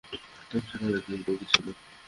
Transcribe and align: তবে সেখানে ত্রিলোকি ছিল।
তবে 0.49 0.59
সেখানে 0.63 0.99
ত্রিলোকি 1.03 1.45
ছিল। 1.51 1.65